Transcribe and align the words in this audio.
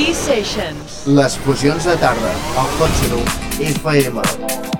T-Sessions. 0.00 1.02
Les 1.18 1.36
fusions 1.44 1.84
de 1.84 1.96
tarda, 2.00 2.32
al 2.62 2.72
Sonu 3.02 3.20
FM. 3.60 4.79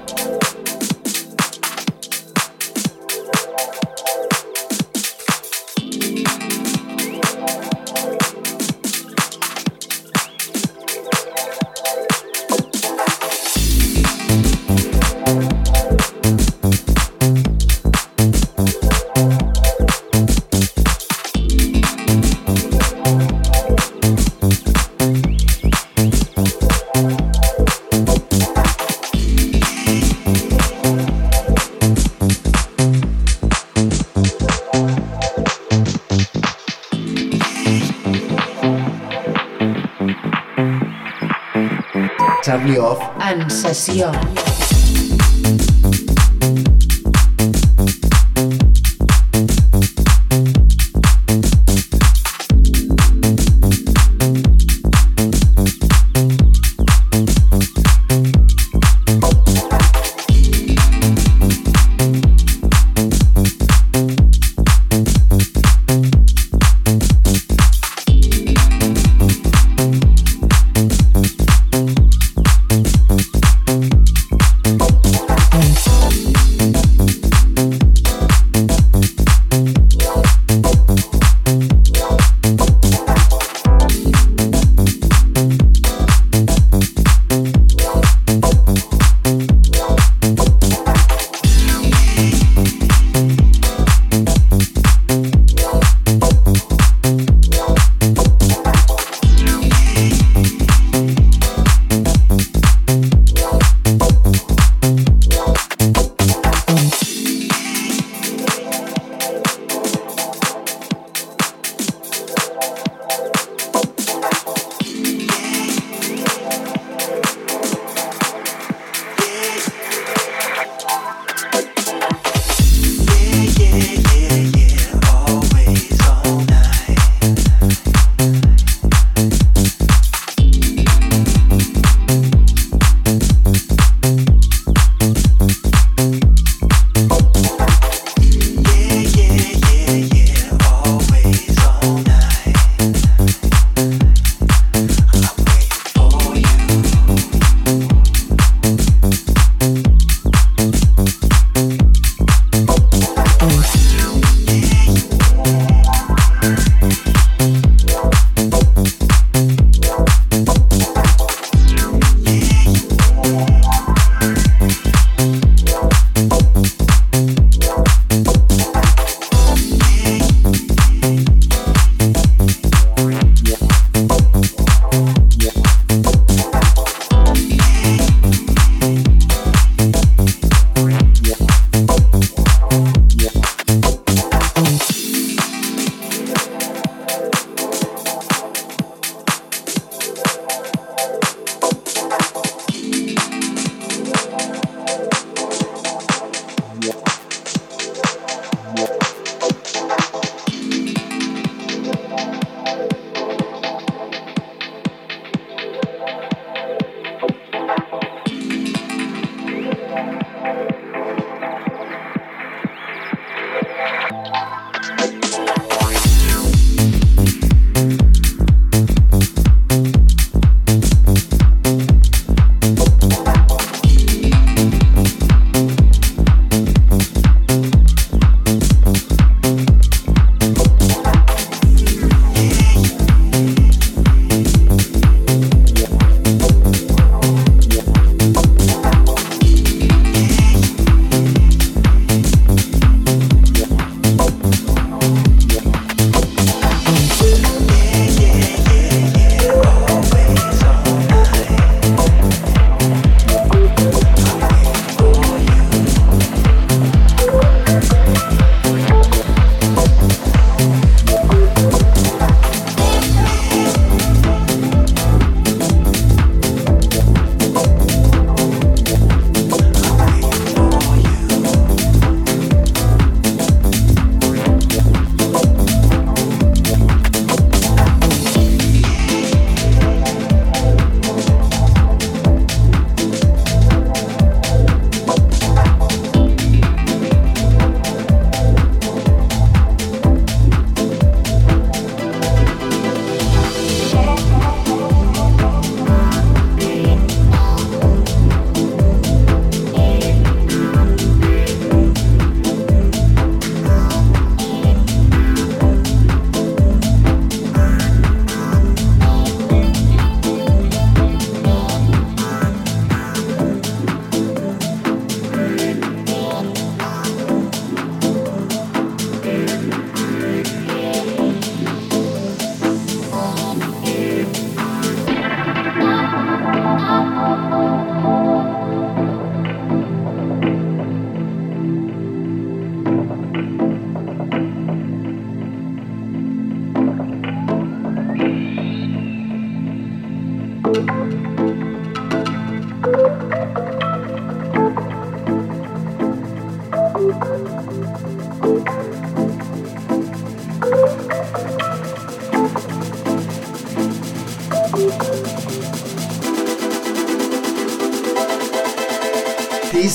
Charlie 42.61 42.79
Off. 42.79 43.01
En 43.21 44.50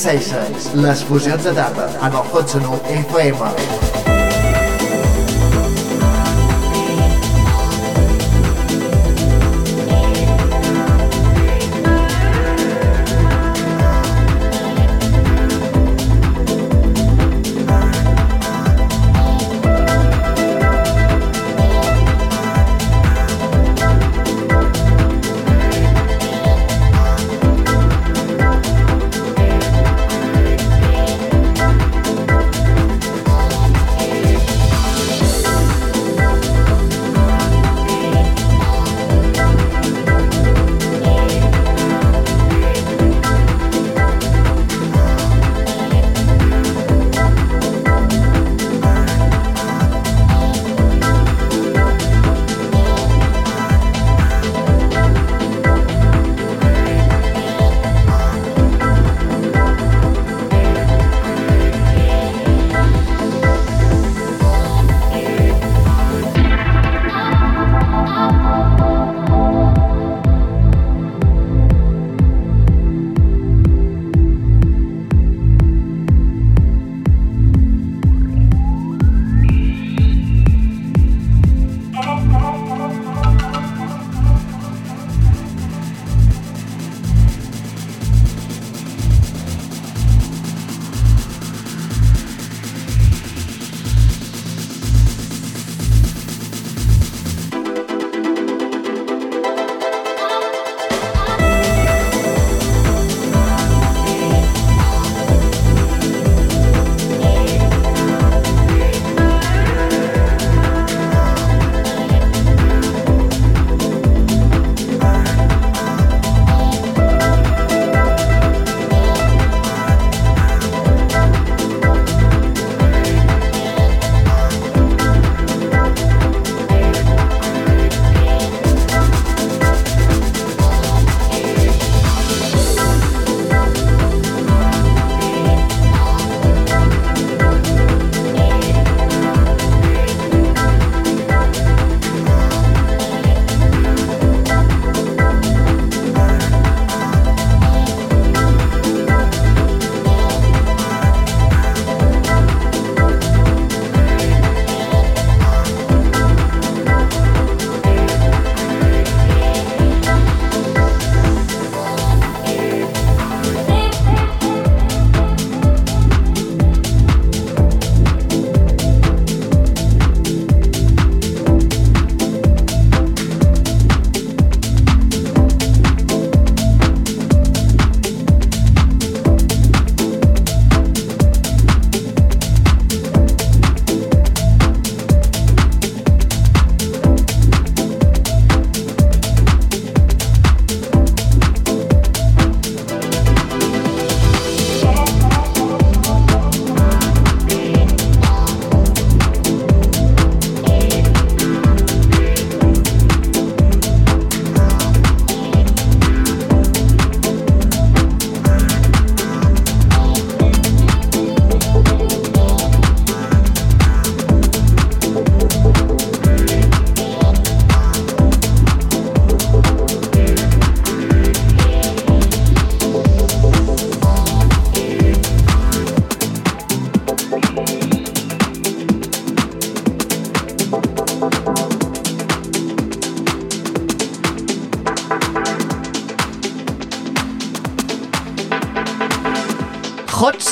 Sessió. 0.06 0.36
T-Sessions, 0.36 0.74
les 0.74 1.04
fusions 1.04 1.42
de 1.42 1.52
tarda 1.52 1.90
en 1.98 2.12
el 2.12 2.30
Hot 2.30 2.58
FM. 3.02 4.05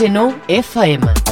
Seno 0.05 0.35
FM. 0.49 1.24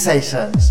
civilizations 0.00 0.69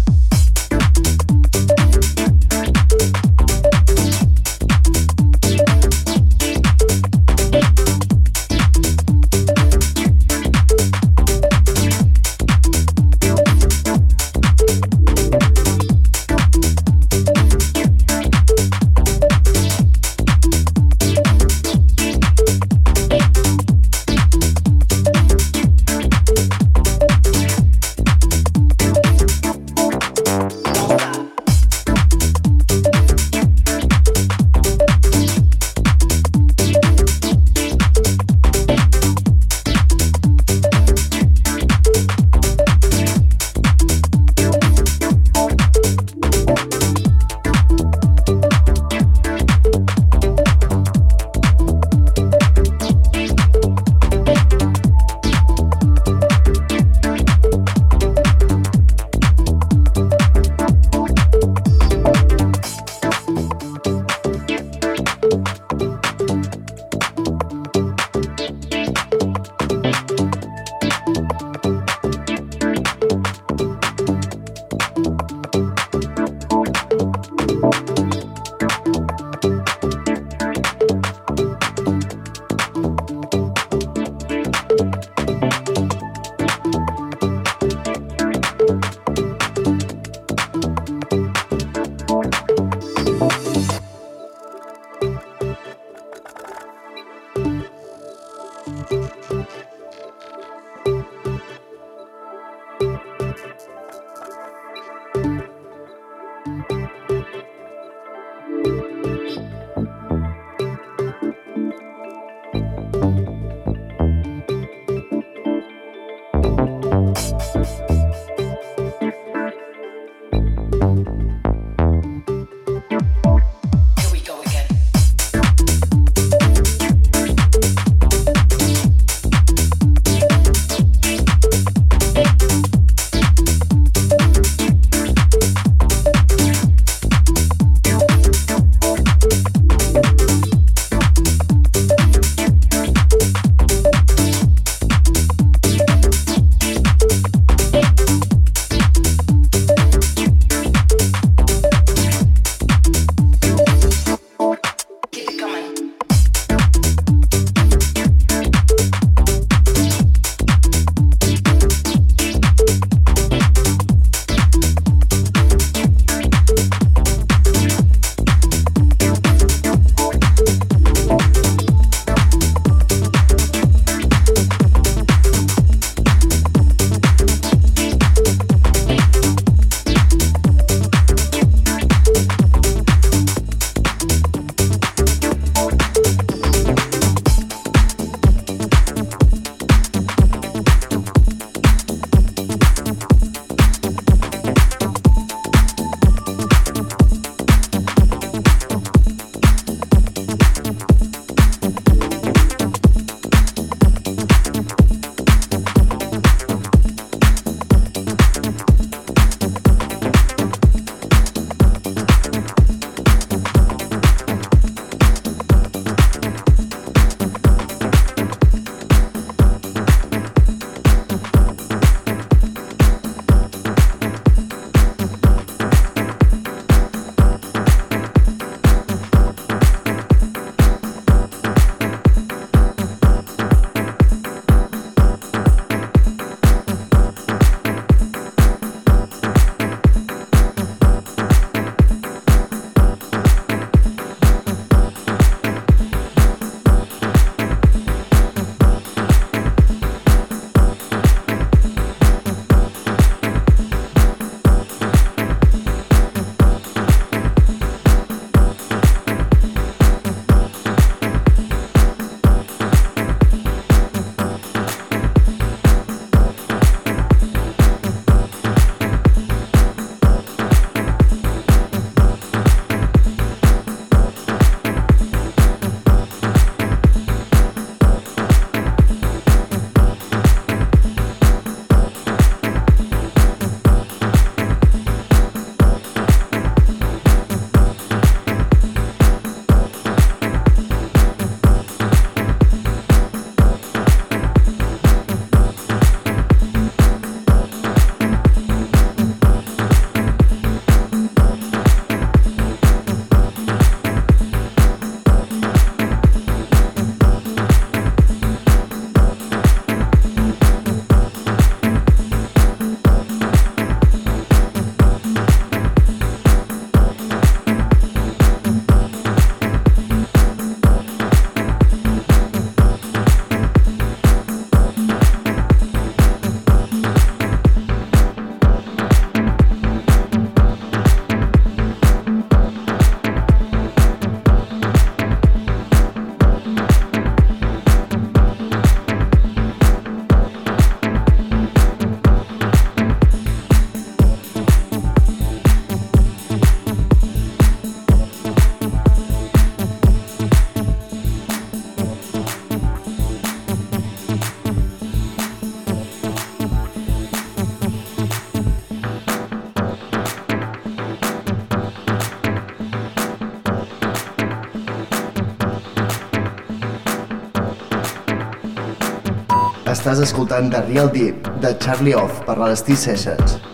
Estàs 369.89 370.03
escoltant 370.05 370.51
The 370.53 370.59
Real 370.67 370.91
Deep, 370.93 371.31
de 371.41 371.55
Charlie 371.65 371.97
Off, 371.97 372.21
per 372.27 372.37
les 372.37 372.61
T-Sessions. 372.67 373.48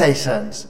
sensations 0.00 0.69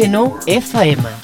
Seno 0.00 0.38
FM. 0.46 1.19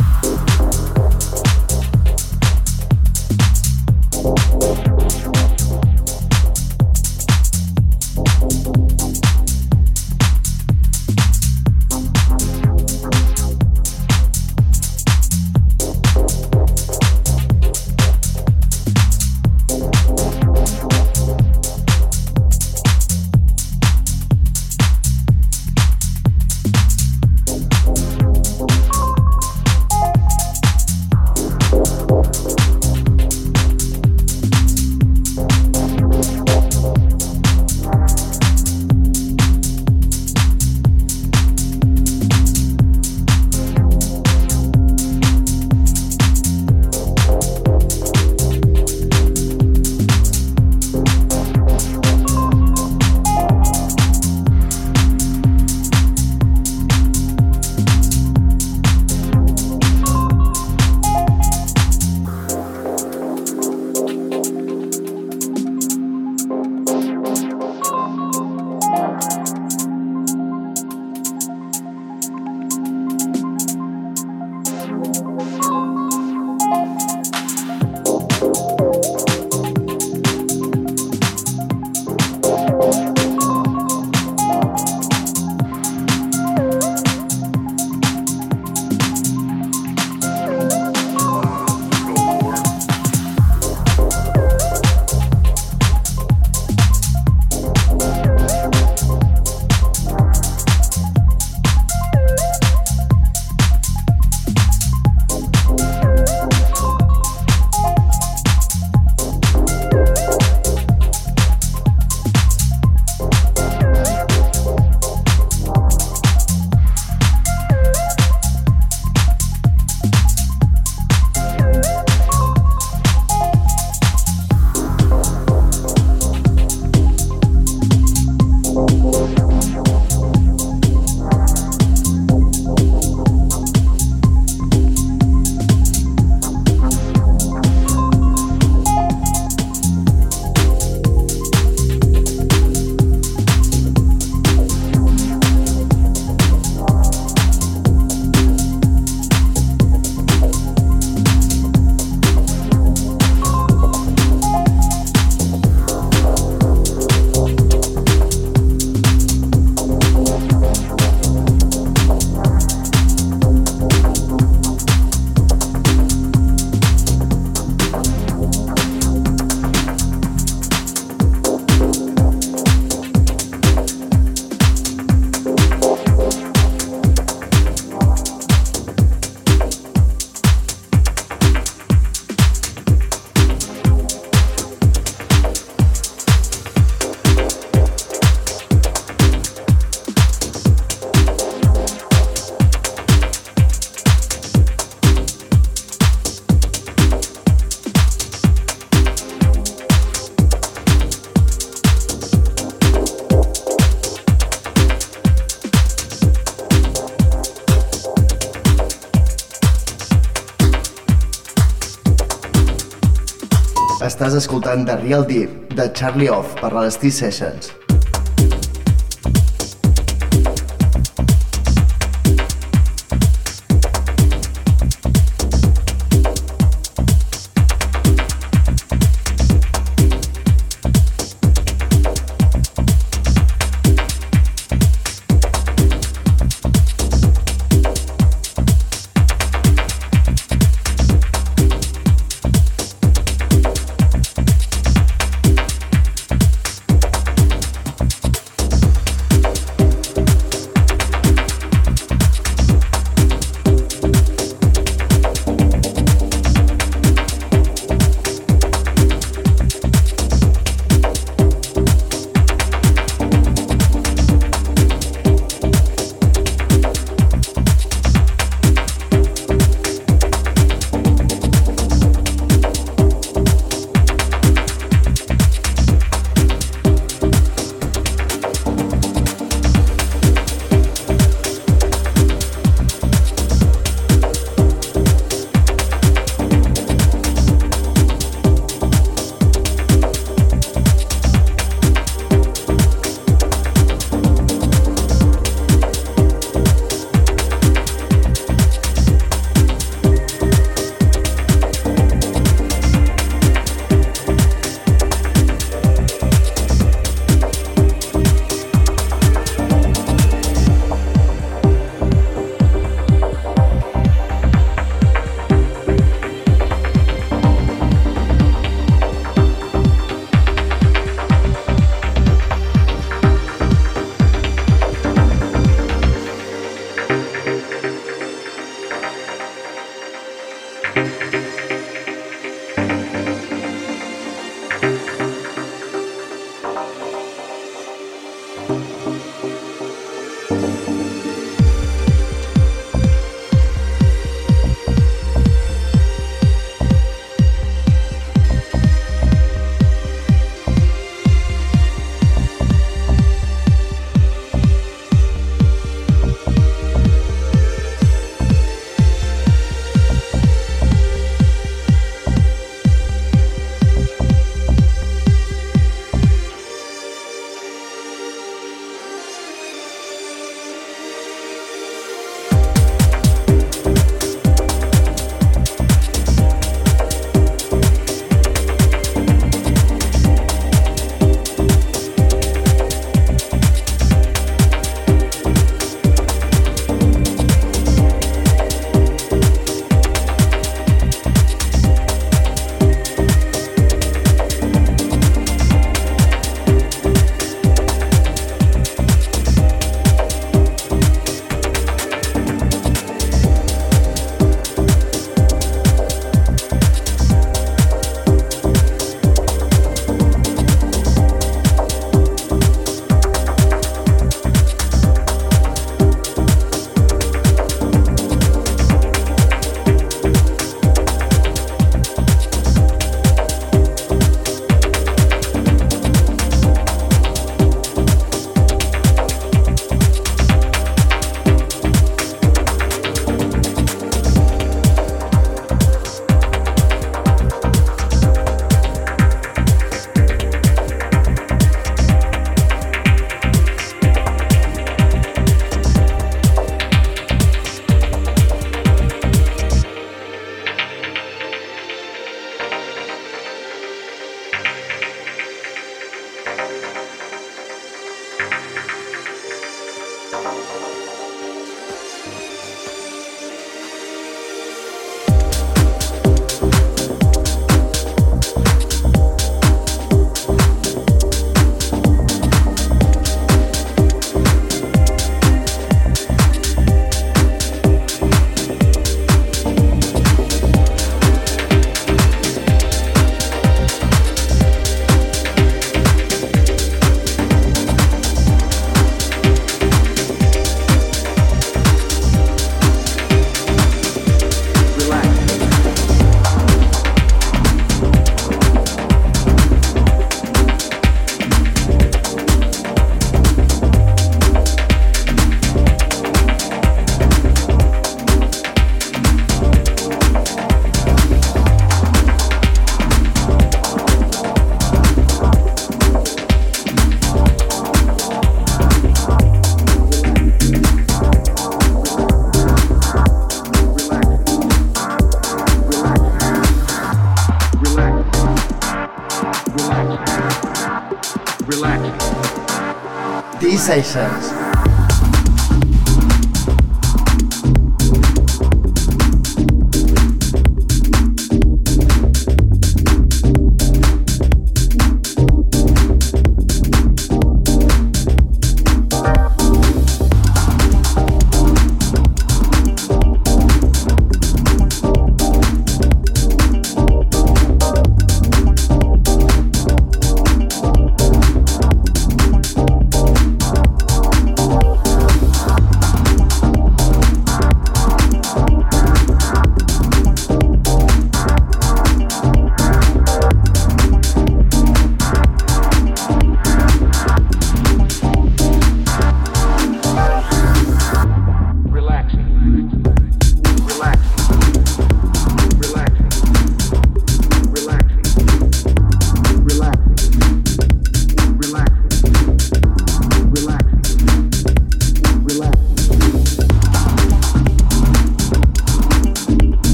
Escoltant 214.37 214.87
The 214.89 214.97
Real 215.03 215.27
Deep 215.29 215.75
de 215.77 215.89
Charlie 215.93 216.31
Off 216.33 216.55
per 216.61 216.73
les 216.77 217.01
T-Sessions. 217.03 217.76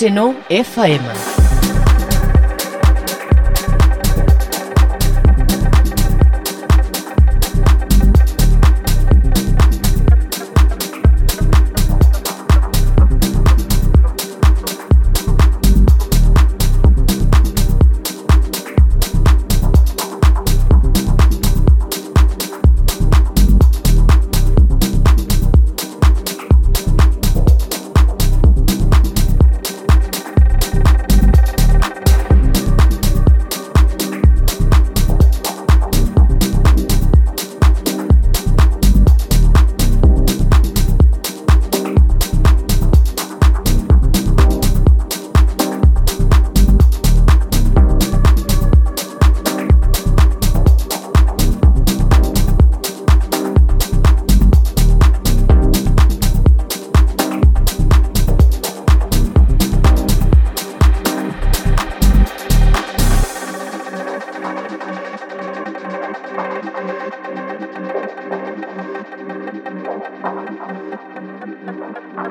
Seno 0.00 0.34
FM. 0.48 1.39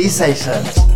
B 0.00 0.08
Sessions. 0.08 0.89